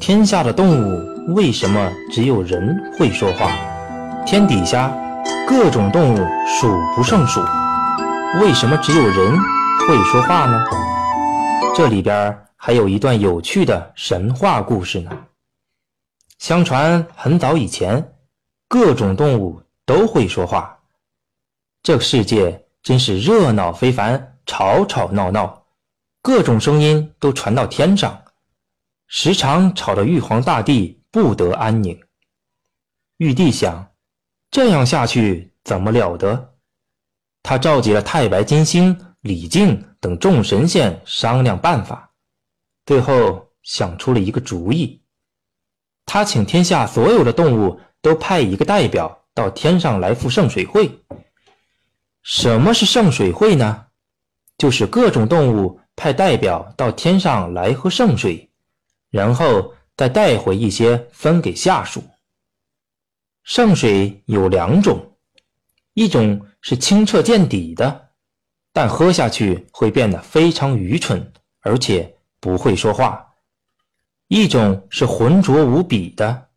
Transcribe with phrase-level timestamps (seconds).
[0.00, 3.50] 天下的动物为什么只有人会说话？
[4.24, 4.96] 天底下
[5.46, 7.40] 各种动物数不胜数，
[8.40, 9.36] 为什么只有人
[9.86, 10.64] 会说话呢？
[11.76, 15.10] 这里边还有一段有趣的神话故事呢。
[16.38, 18.12] 相传很早以前，
[18.68, 20.78] 各种动物都会说话，
[21.82, 25.64] 这个世界真是热闹非凡，吵吵闹闹，
[26.22, 28.16] 各种声音都传到天上。
[29.10, 31.98] 时常吵得玉皇大帝不得安宁。
[33.16, 33.90] 玉帝想，
[34.50, 36.54] 这样下去怎么了得？
[37.42, 42.12] 他召集了太白金星、李靖等众神仙商量办法，
[42.84, 45.02] 最后想出了一个主意。
[46.04, 51.02] 他请天下所有的动物都派一个代表到天上来赴圣水会。
[52.22, 53.86] 什么是圣水会呢？
[54.58, 58.47] 就是各种动物派代表到天上来喝圣水。
[59.10, 62.02] 然后再带回一些分给下属。
[63.42, 65.16] 圣水有两种，
[65.94, 68.10] 一种是清澈见底的，
[68.72, 73.18] 但喝下去会变得非常愚蠢，而且不会说话；
[74.28, 76.48] 一种是浑浊无比的，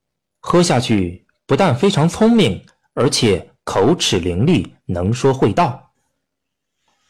[0.41, 5.91] 喝下去不但非常聪明，而且口齿伶俐，能说会道。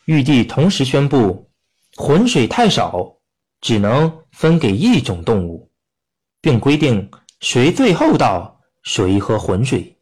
[0.06, 1.50] 玉帝同时宣布，
[1.96, 3.18] 浑水太少。
[3.62, 5.72] 只能分给一种动物，
[6.42, 7.10] 并规定
[7.40, 9.98] 谁最后到，谁喝浑水。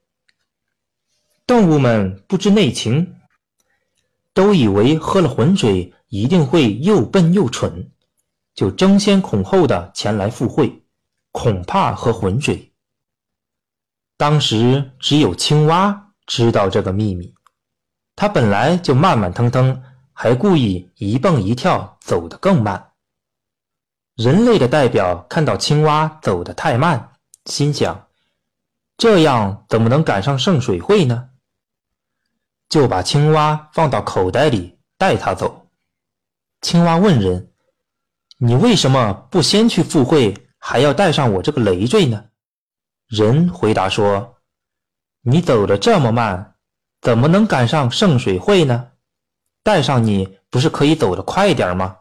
[1.45, 3.15] 动物们不知内情，
[4.33, 7.91] 都以为喝了浑水一定会又笨又蠢，
[8.53, 10.83] 就争先恐后的前来赴会，
[11.31, 12.71] 恐怕喝浑水。
[14.15, 17.33] 当时只有青蛙知道这个秘密，
[18.15, 19.81] 它本来就慢慢腾腾，
[20.13, 22.88] 还故意一蹦一跳，走得更慢。
[24.19, 27.13] 人类的代表看到青蛙走得太慢，
[27.45, 28.07] 心想：
[28.97, 31.29] 这样怎么能赶上圣水会呢？
[32.67, 35.69] 就把青蛙放到口袋里，带他走。
[36.59, 37.53] 青蛙问人
[38.39, 42.25] ：“你为什么不先去赴会，还要带上我这个累赘呢？”
[43.07, 44.35] 人回答说
[45.23, 46.55] ：“你走得这么慢，
[46.99, 48.91] 怎么能赶上圣水会呢？
[49.63, 51.95] 带上你不是可以走得快点吗？”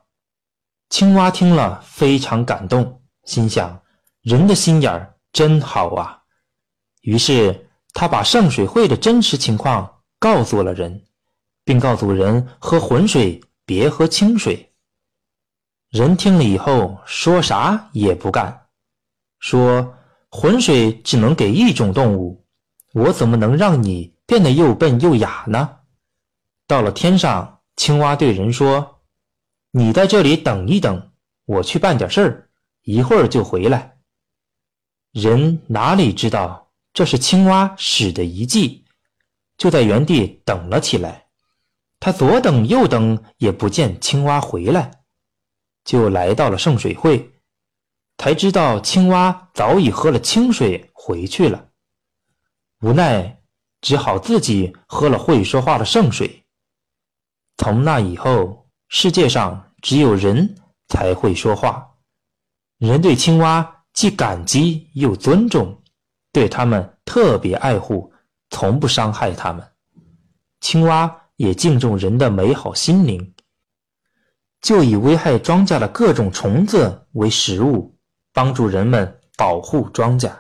[0.91, 3.83] 青蛙听了非常感动，心想：
[4.23, 6.23] 人的心眼儿真好啊。
[7.03, 11.05] 于是他把圣水会的真实情况告诉了人，
[11.63, 14.73] 并告诉人喝浑水，别喝清水。
[15.91, 18.67] 人听了以后，说啥也不干，
[19.39, 19.95] 说
[20.31, 22.47] 浑水只能给一种动物，
[22.95, 25.77] 我怎么能让你变得又笨又哑呢？
[26.67, 28.98] 到了天上，青蛙对人说。
[29.71, 31.13] 你在这里等一等，
[31.45, 32.51] 我去办点事儿，
[32.85, 33.99] 一会儿就回来。
[35.13, 38.87] 人哪里知道这是青蛙使的一计，
[39.59, 41.27] 就在原地等了起来。
[42.01, 45.03] 他左等右等，也不见青蛙回来，
[45.85, 47.31] 就来到了圣水会，
[48.17, 51.69] 才知道青蛙早已喝了清水回去了。
[52.81, 53.43] 无奈，
[53.83, 56.47] 只好自己喝了会说话的圣水。
[57.59, 58.65] 从那以后。
[58.89, 60.57] 世界上只有人
[60.89, 61.87] 才会说话，
[62.79, 65.83] 人对青蛙既感激又尊重，
[66.33, 68.11] 对它们特别爱护，
[68.51, 69.67] 从不伤害它们。
[70.61, 73.35] 青蛙也敬重人的美好心灵，
[74.63, 77.95] 就以危害庄稼的各种虫子为食物，
[78.33, 80.33] 帮助人们保护庄稼。